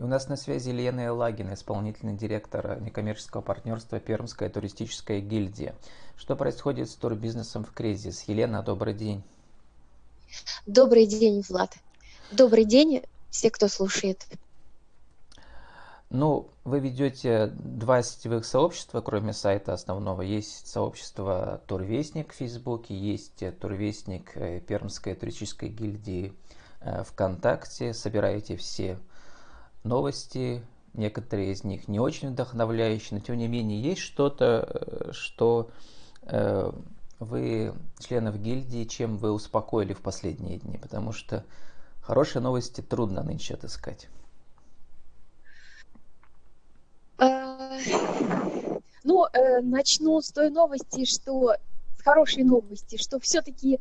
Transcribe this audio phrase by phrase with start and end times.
[0.00, 5.74] И у нас на связи Лена Елагина, исполнительный директор некоммерческого партнерства Пермская туристическая гильдия.
[6.16, 8.22] Что происходит с турбизнесом в кризис?
[8.26, 9.22] Елена, добрый день.
[10.64, 11.74] Добрый день, Влад.
[12.32, 14.26] Добрый день, все, кто слушает.
[16.08, 20.22] Ну, вы ведете два сетевых сообщества, кроме сайта основного.
[20.22, 24.32] Есть сообщество Турвестник в Фейсбуке, есть Турвестник
[24.66, 26.32] Пермской туристической гильдии
[26.80, 27.92] э, ВКонтакте.
[27.92, 28.98] Собираете все
[29.84, 30.62] новости,
[30.94, 35.70] некоторые из них не очень вдохновляющие, но тем не менее есть что-то, э, что
[36.22, 36.72] э,
[37.18, 41.44] вы, членов гильдии, чем вы успокоили в последние дни, потому что
[42.00, 44.08] хорошие новости трудно нынче отыскать.
[47.18, 47.78] Э,
[49.04, 49.26] ну,
[49.62, 51.54] начну с той новости, что
[51.98, 53.80] с хорошей новости, что все-таки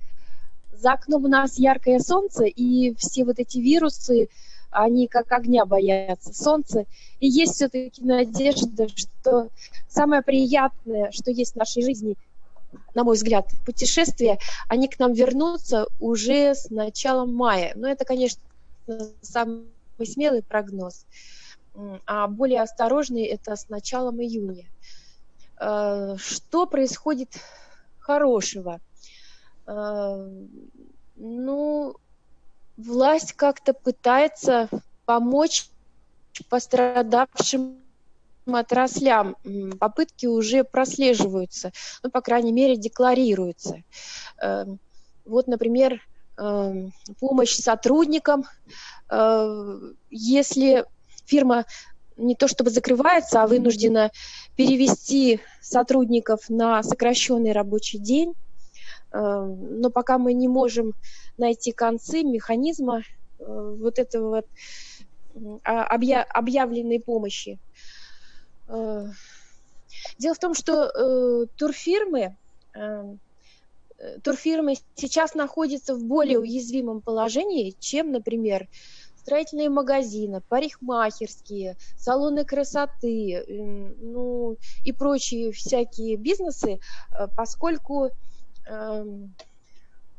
[0.73, 4.29] за окном у нас яркое солнце, и все вот эти вирусы,
[4.71, 6.85] они как огня боятся солнца.
[7.19, 9.49] И есть все-таки надежда, что
[9.87, 12.15] самое приятное, что есть в нашей жизни,
[12.93, 17.73] на мой взгляд, путешествия, они к нам вернутся уже с началом мая.
[17.75, 18.41] Но это, конечно,
[19.21, 19.65] самый
[20.03, 21.05] смелый прогноз.
[22.05, 24.65] А более осторожный это с началом июня.
[25.59, 27.39] Э, что происходит
[27.99, 28.79] хорошего?
[29.65, 30.29] Э,
[31.15, 31.95] ну,
[32.79, 34.69] власть как-то пытается
[35.05, 35.69] помочь
[36.49, 37.83] пострадавшим
[38.47, 39.35] отраслям.
[39.79, 41.71] Попытки уже прослеживаются,
[42.03, 43.83] ну, по крайней мере, декларируются.
[44.41, 44.79] Эм,
[45.25, 46.01] вот, например,
[46.37, 48.45] эм, помощь сотрудникам.
[49.11, 50.85] Э, если
[51.25, 51.65] фирма
[52.15, 54.11] не то чтобы закрывается, а вынуждена
[54.55, 58.33] перевести сотрудников на сокращенный рабочий день,
[59.11, 60.93] но пока мы не можем
[61.37, 63.01] найти концы механизма
[63.39, 64.45] э, вот этого вот
[65.63, 67.59] а, объявленной помощи.
[68.67, 69.05] Э,
[70.19, 72.37] дело в том, что э, турфирмы,
[74.23, 78.69] турфирмы сейчас находятся в более уязвимом положении, чем, например,
[79.17, 84.55] строительные магазины, парикмахерские, салоны красоты, ну
[84.85, 86.79] и прочие всякие бизнесы,
[87.35, 88.11] поскольку эм,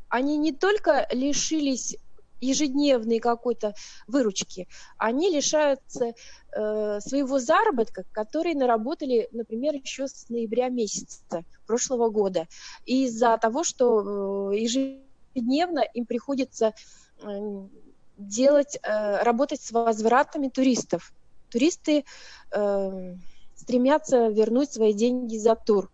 [0.09, 1.97] они не только лишились
[2.41, 3.73] ежедневной какой-то
[4.07, 4.67] выручки,
[4.97, 6.13] они лишаются
[6.51, 12.47] э, своего заработка, который наработали, например, еще с ноября месяца прошлого года.
[12.85, 16.73] из-за того, что э, ежедневно им приходится
[17.21, 17.67] э,
[18.17, 21.13] делать, э, работать с возвратами туристов.
[21.49, 22.05] Туристы
[22.51, 23.15] э,
[23.55, 25.91] стремятся вернуть свои деньги за тур.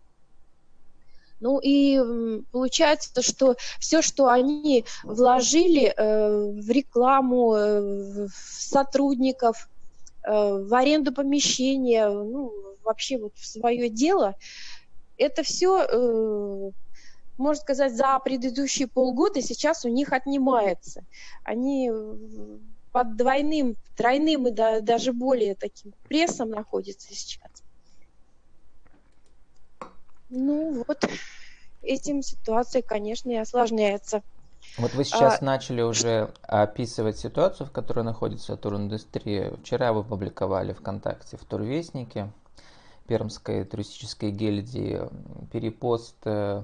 [1.40, 2.00] Ну и
[2.52, 9.70] получается, что все, что они вложили э, в рекламу, э, в сотрудников,
[10.24, 12.52] э, в аренду помещения, ну,
[12.84, 14.36] вообще вот в свое дело,
[15.18, 16.72] это все,
[17.40, 21.04] можно сказать, за предыдущие полгода сейчас у них отнимается.
[21.44, 21.92] Они
[22.92, 27.57] под двойным, тройным и да, даже более таким прессом находятся сейчас.
[30.30, 31.06] Ну вот,
[31.82, 34.24] этим ситуация, конечно, и осложняется.
[34.78, 39.56] Вот вы сейчас а, начали уже описывать ситуацию, в которой находится туриндустрия.
[39.58, 42.32] Вчера вы публиковали ВКонтакте в Турвестнике
[43.08, 45.02] Пермской туристической гильдии
[45.52, 46.64] перепост э,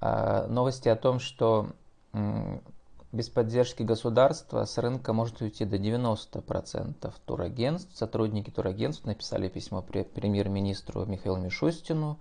[0.00, 1.70] а, новости о том, что
[3.12, 7.96] без поддержки государства с рынка может уйти до 90% турагентств.
[7.96, 12.18] Сотрудники турагентств написали письмо премьер-министру Михаилу Мишустину,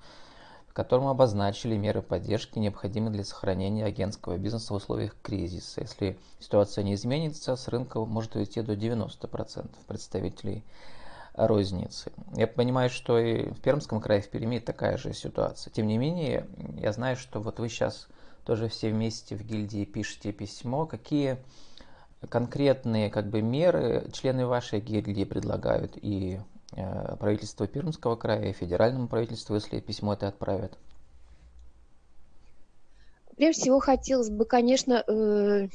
[0.71, 5.81] в котором обозначили меры поддержки, необходимые для сохранения агентского бизнеса в условиях кризиса.
[5.81, 10.63] Если ситуация не изменится, с рынка может уйти до 90% представителей
[11.33, 12.13] розницы.
[12.37, 15.73] Я понимаю, что и в Пермском крае, в Перми такая же ситуация.
[15.73, 18.07] Тем не менее, я знаю, что вот вы сейчас
[18.45, 20.85] тоже все вместе в гильдии пишете письмо.
[20.85, 21.37] Какие
[22.29, 26.39] конкретные как бы, меры члены вашей гильдии предлагают и
[26.71, 30.77] правительству Пермского края и федеральному правительству, если письмо это отправят?
[33.35, 35.67] Прежде всего хотелось бы, конечно, э,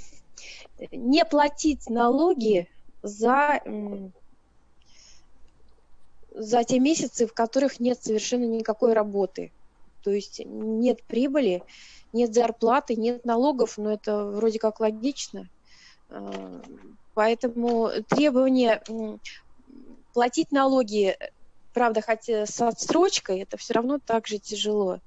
[0.93, 2.69] не платить налоги
[3.03, 3.61] за,
[6.35, 9.53] за те месяцы, в которых нет совершенно никакой работы.
[10.03, 11.65] То есть нет прибыли,
[12.13, 15.49] нет зарплаты, нет налогов, но это вроде как логично.
[16.09, 16.61] Э,
[17.15, 18.83] поэтому требования
[20.17, 21.15] платить налоги,
[21.75, 25.01] правда, хотя с отсрочкой, это все равно так же тяжело,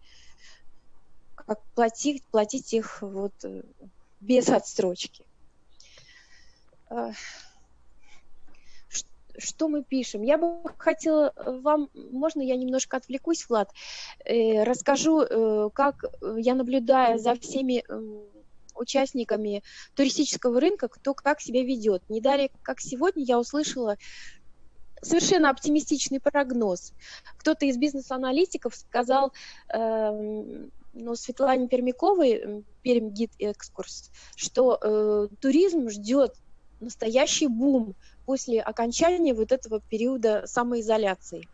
[1.33, 3.63] как платить, платить их вот э,
[4.19, 5.25] без отсрочки.
[9.35, 10.21] Что мы пишем?
[10.21, 13.71] Я бы хотела вам, можно я немножко отвлекусь, Влад,
[14.25, 16.05] э, расскажу, э, как
[16.37, 18.19] я наблюдаю за всеми э,
[18.75, 19.63] участниками
[19.95, 22.03] туристического рынка, кто как себя ведет.
[22.09, 23.97] Не далее, как сегодня, я услышала
[25.01, 26.93] совершенно оптимистичный прогноз.
[27.37, 29.33] Кто-то из бизнес-аналитиков сказал,
[29.73, 36.35] э, ну, Светлане Пермяковой, Пермь гид экскурс, что э, туризм ждет
[36.79, 41.47] настоящий бум после окончания вот этого периода самоизоляции.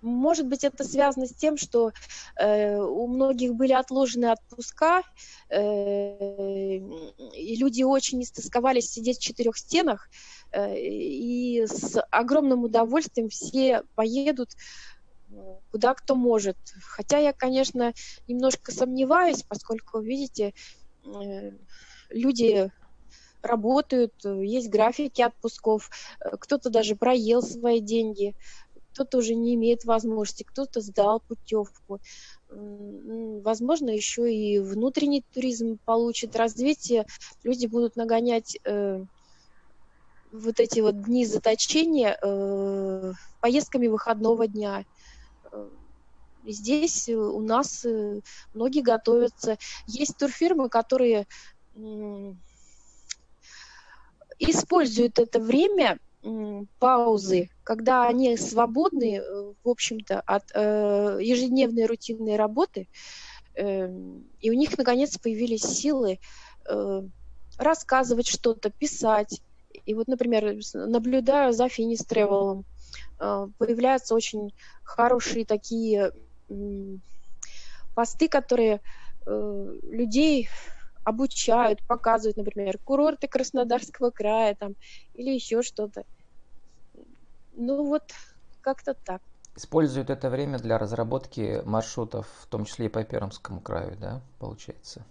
[0.00, 1.92] Может быть, это связано с тем, что
[2.36, 5.02] э, у многих были отложены отпуска,
[5.48, 10.08] э, и люди очень истосковались сидеть в четырех стенах,
[10.52, 14.50] э, и с огромным удовольствием все поедут
[15.70, 16.56] куда кто может.
[16.82, 17.94] Хотя я, конечно,
[18.28, 20.52] немножко сомневаюсь, поскольку, видите,
[21.04, 21.52] э,
[22.10, 22.70] люди
[23.42, 25.90] работают, есть графики отпусков,
[26.20, 28.34] э, кто-то даже проел свои деньги,
[28.92, 32.00] кто-то уже не имеет возможности, кто-то сдал путевку.
[32.48, 37.06] Возможно, еще и внутренний туризм получит развитие,
[37.42, 39.04] люди будут нагонять э,
[40.32, 44.84] вот эти вот дни заточения э, поездками выходного дня.
[45.50, 45.68] Э,
[46.44, 48.20] здесь у нас э,
[48.54, 49.58] многие готовятся.
[49.86, 51.26] Есть турфирмы, которые
[54.38, 55.98] используют это время
[56.78, 62.88] паузы, когда они свободны, э, в общем-то, от э, ежедневной рутинной работы,
[63.54, 63.88] э,
[64.40, 66.20] и у них наконец появились силы
[66.68, 67.02] э,
[67.58, 69.42] рассказывать что-то, писать.
[69.84, 72.64] И вот, например, наблюдаю за Финис Тревелом,
[73.18, 74.54] э, появляются очень
[74.84, 76.12] хорошие такие
[76.48, 76.96] э,
[77.94, 78.80] посты, которые
[79.26, 80.48] э, людей
[81.04, 84.74] обучают, показывают, например, курорты Краснодарского края там,
[85.14, 86.04] или еще что-то.
[87.52, 88.12] Ну вот,
[88.60, 89.22] как-то так.
[89.56, 95.06] Используют это время для разработки маршрутов, в том числе и по Пермскому краю, да, получается?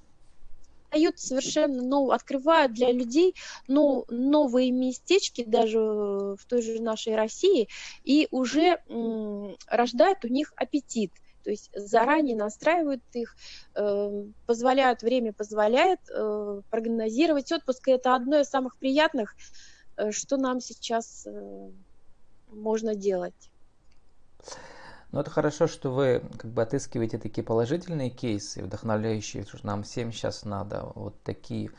[0.92, 3.34] дают совершенно новые, открывают для людей
[3.68, 7.70] ну, новые местечки даже в той же нашей России
[8.04, 11.12] и уже м, рождают у них аппетит.
[11.44, 13.36] То есть заранее настраивают их,
[13.76, 17.88] э, позволяют, время позволяет э, прогнозировать отпуск.
[17.88, 19.36] И это одно из самых приятных,
[19.98, 21.28] э, что нам сейчас
[22.52, 23.50] можно делать.
[25.12, 30.12] Ну, это хорошо, что вы как бы отыскиваете такие положительные кейсы, вдохновляющие, что нам всем
[30.12, 30.92] сейчас надо.
[30.96, 31.72] Вот такие,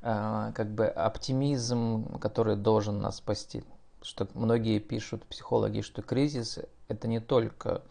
[0.00, 3.64] как бы оптимизм, который должен нас спасти.
[4.00, 7.82] Что многие пишут, психологи, что кризис– это не только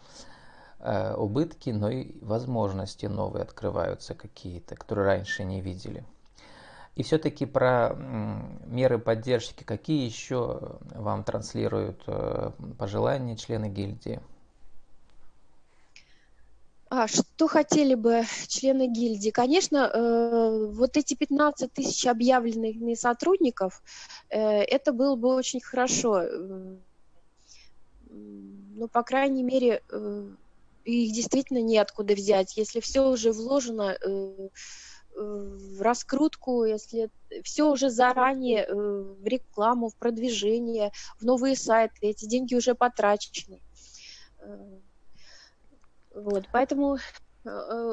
[0.79, 6.03] Э, убытки, но и возможности новые открываются какие-то, которые раньше не видели.
[6.95, 7.95] И все-таки про
[8.65, 14.19] меры поддержки, какие еще вам транслируют э, пожелания члены гильдии?
[16.89, 19.31] А, что хотели бы члены гильдии?
[19.31, 23.81] Конечно, э, вот эти 15 тысяч объявленных сотрудников,
[24.29, 26.23] э, это было бы очень хорошо.
[28.09, 30.27] Ну, по крайней мере, э,
[30.91, 32.57] их действительно неоткуда взять.
[32.57, 34.49] Если все уже вложено э,
[35.15, 37.09] в раскрутку, если
[37.43, 43.61] все уже заранее э, в рекламу, в продвижение, в новые сайты, эти деньги уже потрачены.
[44.39, 44.79] Э,
[46.13, 47.26] вот, поэтому Э,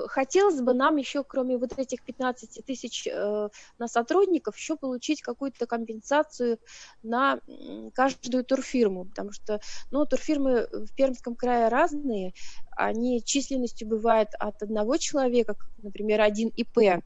[0.08, 5.66] хотелось бы нам еще, кроме вот этих 15 тысяч э, на сотрудников, еще получить какую-то
[5.66, 6.58] компенсацию
[7.02, 7.40] на
[7.94, 12.32] каждую турфирму, потому что, ну, турфирмы в Пермском крае разные,
[12.76, 17.02] они численностью бывают от одного человека, например, один ИП,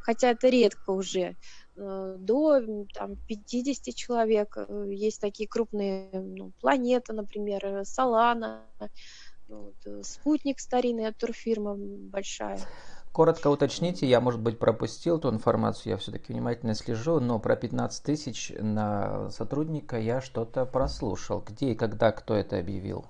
[0.00, 1.36] хотя это редко уже,
[1.76, 2.60] э, до
[2.94, 4.56] там, 50 человек.
[4.88, 8.66] Есть такие крупные ну, планеты, например, Солана,
[9.48, 12.60] ну, вот, э, спутник старинный турфирма большая.
[13.12, 18.04] Коротко уточните, я, может быть, пропустил эту информацию, я все-таки внимательно слежу, но про 15
[18.04, 21.42] тысяч на сотрудника я что-то прослушал.
[21.46, 23.06] Где и когда, кто это объявил?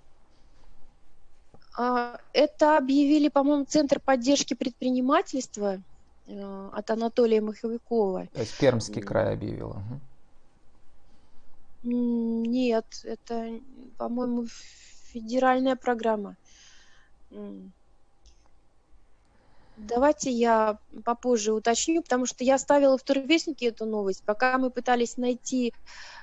[1.76, 5.82] А, это объявили, по-моему, Центр поддержки предпринимательства
[6.26, 8.28] э, от Анатолия Маховикова.
[8.32, 9.70] То есть Пермский край объявил.
[9.70, 10.00] Угу.
[11.90, 13.60] Нет, это,
[13.96, 14.46] по-моему,
[15.18, 16.36] федеральная программа.
[19.76, 24.24] Давайте я попозже уточню, потому что я ставила в турвестнике эту новость.
[24.24, 25.72] Пока мы пытались найти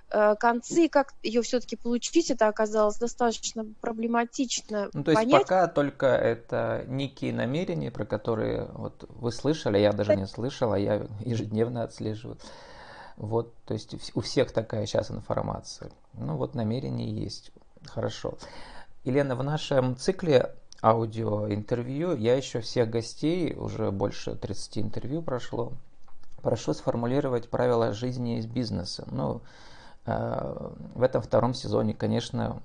[0.10, 4.90] э, концы, как ее все-таки получить, это оказалось достаточно проблематично.
[4.92, 5.44] Ну, то есть понять.
[5.44, 11.08] пока только это некие намерения, про которые вот вы слышали, я даже не слышала, я
[11.22, 12.38] ежедневно отслеживаю.
[13.16, 15.92] Вот, то есть у всех такая сейчас информация.
[16.14, 17.52] Ну вот намерение есть.
[17.86, 18.38] Хорошо.
[19.06, 25.74] Елена, в нашем цикле аудиоинтервью я еще всех гостей, уже больше 30 интервью прошло,
[26.42, 29.08] прошу сформулировать правила жизни из бизнеса.
[29.12, 29.42] Ну,
[30.08, 32.64] э, в этом втором сезоне, конечно,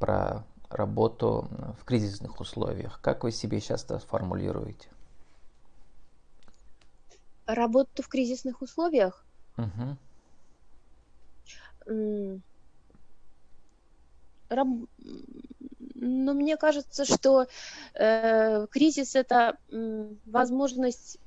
[0.00, 1.48] про работу
[1.80, 3.00] в кризисных условиях.
[3.00, 4.88] Как вы себе сейчас это формулируете?
[7.46, 9.24] Работу в кризисных условиях?
[9.56, 9.98] Угу.
[14.48, 14.68] Раб...
[16.06, 17.46] Но мне кажется, что
[17.94, 21.18] э, кризис это э, возможность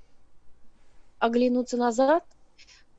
[1.20, 2.24] оглянуться назад,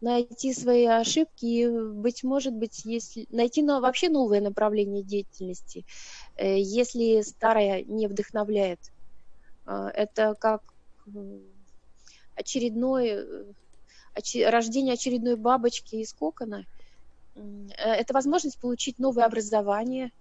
[0.01, 5.85] найти свои ошибки и, быть может быть, если найти но, вообще новое направление деятельности,
[6.37, 8.81] э, если старое не вдохновляет.
[9.67, 10.63] Э, это как
[12.35, 13.45] очередной э,
[14.17, 16.65] очи, рождение очередной бабочки из кокона.
[17.35, 17.41] Э,
[17.77, 20.13] это возможность получить новое образование.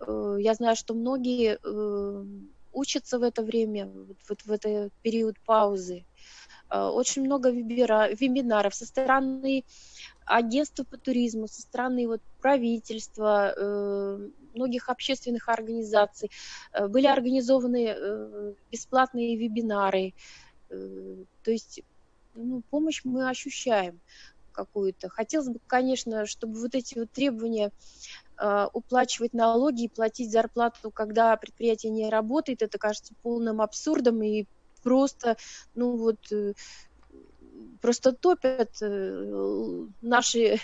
[0.00, 2.24] Э, я знаю, что многие э,
[2.72, 3.90] учатся в это время,
[4.28, 6.04] вот в этот период паузы.
[6.72, 9.64] Очень много вебинаров со стороны
[10.24, 13.52] агентства по туризму, со стороны вот правительства,
[14.54, 16.30] многих общественных организаций.
[16.80, 20.14] Были организованы бесплатные вебинары.
[20.68, 21.82] То есть
[22.34, 24.00] ну, помощь мы ощущаем
[24.64, 25.08] какую-то.
[25.08, 27.70] Хотелось бы, конечно, чтобы вот эти вот требования
[28.38, 34.44] э, уплачивать налоги и платить зарплату, когда предприятие не работает, это кажется полным абсурдом и
[34.82, 35.36] просто,
[35.74, 36.52] ну вот, э,
[37.80, 40.60] просто топят э, наши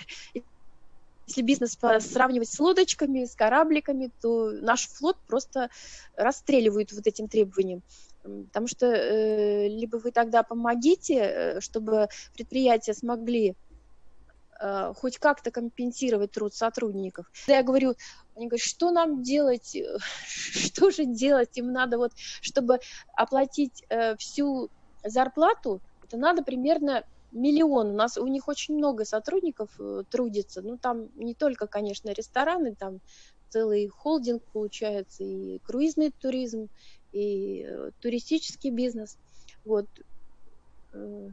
[1.27, 5.71] если бизнес сравнивать с лодочками, с корабликами, то наш флот просто
[6.17, 7.83] расстреливают вот этим требованием.
[8.23, 13.55] Потому что э, либо вы тогда помогите, э, чтобы предприятия смогли
[14.61, 17.27] э, хоть как-то компенсировать труд сотрудников.
[17.45, 17.95] Когда я говорю,
[18.35, 19.77] они говорят, что нам делать,
[20.29, 22.81] что же делать, им надо вот, чтобы
[23.15, 24.71] оплатить э, всю
[25.05, 27.91] зарплату, это надо примерно миллион.
[27.91, 30.63] У нас у них очень много сотрудников э, трудится.
[30.63, 33.01] Ну, там не только, конечно, рестораны, там
[33.49, 36.69] целый холдинг получается, и круизный туризм,
[37.13, 39.19] и э, туристический бизнес.
[39.65, 39.87] Вот.
[40.93, 41.29] Э,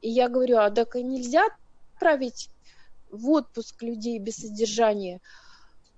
[0.00, 1.44] и я говорю, а так нельзя
[2.02, 2.50] отправить
[3.10, 5.20] в отпуск людей без содержания.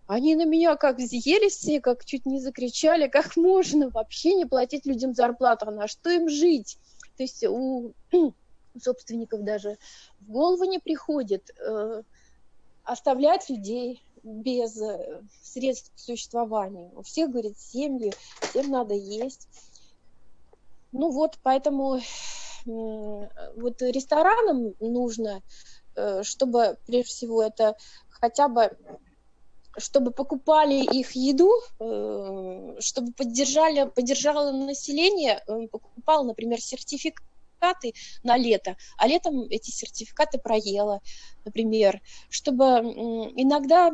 [0.07, 4.87] Они на меня как взъелись все, как чуть не закричали, как можно вообще не платить
[4.87, 6.79] людям зарплату, а на что им жить?
[7.17, 7.95] То есть у
[8.83, 9.79] собственников даже
[10.21, 12.03] в голову не приходит э,
[12.85, 16.91] оставлять людей без э, средств к существованию.
[16.97, 19.49] У всех, говорит, семьи, всем надо есть.
[20.93, 22.01] Ну вот, поэтому
[22.67, 25.43] вот ресторанам нужно,
[26.23, 27.77] чтобы, прежде всего, это
[28.11, 28.71] хотя бы
[29.77, 37.25] чтобы покупали их еду, э, чтобы поддержали, поддержало население, покупал, например, сертификат
[37.65, 41.01] сертификаты на лето, а летом эти сертификаты проела,
[41.45, 42.65] например, чтобы
[43.37, 43.91] иногда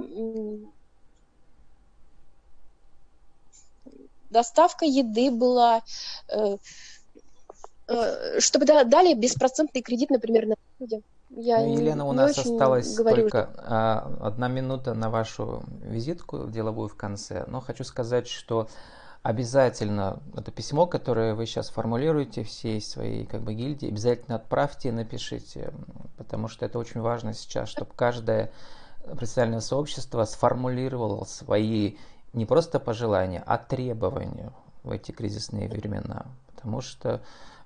[4.30, 5.82] доставка еды была,
[6.28, 6.56] э,
[7.88, 11.02] э, чтобы дали беспроцентный кредит, например, на людям.
[11.30, 14.26] Я ну, Елена, у нас осталась говорю, только что...
[14.26, 18.68] одна минута на вашу визитку деловую в конце, но хочу сказать, что
[19.22, 24.92] обязательно это письмо, которое вы сейчас формулируете всей своей как бы гильдии, обязательно отправьте и
[24.92, 25.72] напишите,
[26.16, 28.50] потому что это очень важно сейчас, чтобы каждое
[29.04, 31.96] профессиональное сообщество сформулировало свои
[32.32, 37.20] не просто пожелания, а требования в эти кризисные времена, потому что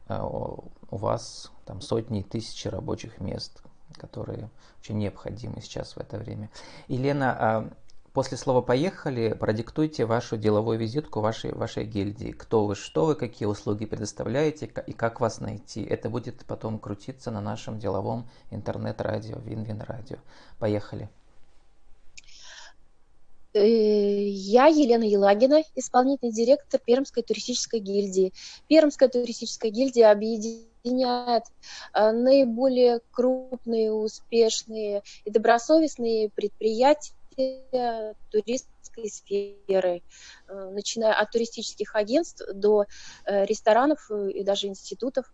[0.09, 3.63] у вас там сотни и тысячи рабочих мест,
[3.95, 6.51] которые очень необходимы сейчас в это время.
[6.89, 7.71] Елена, а
[8.15, 12.31] После слова «поехали» продиктуйте вашу деловую визитку вашей, вашей гильдии.
[12.31, 15.83] Кто вы, что вы, какие услуги предоставляете и как вас найти.
[15.83, 20.19] Это будет потом крутиться на нашем деловом интернет-радио, Вин-Вин радио.
[20.61, 21.11] Поехали.
[23.55, 28.33] Э, я Елена Елагина, исполнительный директор Пермской туристической гильдии.
[28.69, 31.45] Пермская туристическая гильдия объединяет
[31.95, 37.15] э, наиболее крупные, успешные и добросовестные предприятия
[38.31, 40.03] туристской сферы,
[40.49, 42.87] э, начиная от туристических агентств до
[43.25, 45.33] ресторанов и даже институтов.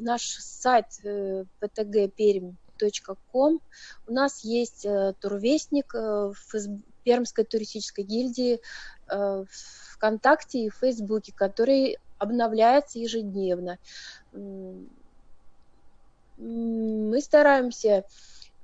[0.00, 3.60] Наш сайт ptgperm.com.
[4.08, 4.86] У нас есть
[5.20, 6.34] турвестник в
[7.06, 8.60] Пермской туристической гильдии
[9.92, 13.78] ВКонтакте и в Фейсбуке, который обновляется ежедневно.
[14.32, 14.88] Мы
[17.20, 18.04] стараемся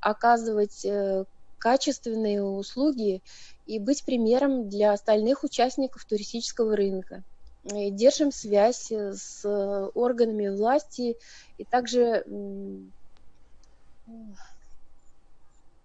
[0.00, 1.24] оказывать э,
[1.58, 3.22] качественные услуги
[3.66, 7.22] и быть примером для остальных участников туристического рынка.
[7.62, 9.46] И держим связь с
[9.94, 11.16] органами власти
[11.58, 12.24] и также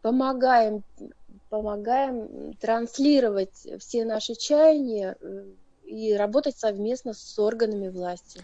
[0.02, 0.84] помогаем,
[1.50, 5.16] помогаем транслировать все наши чаяния
[5.86, 8.42] и работать совместно с органами власти.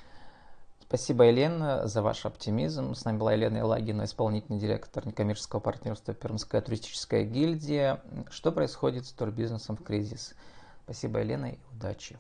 [0.81, 2.93] Спасибо, Елена, за ваш оптимизм.
[2.93, 8.01] С нами была Елена Елагина, исполнительный директор некоммерческого партнерства Пермская туристическая гильдия.
[8.29, 10.35] Что происходит с турбизнесом в кризис?
[10.83, 12.19] Спасибо, Елена, и удачи.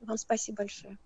[0.00, 0.98] Вам спасибо большое.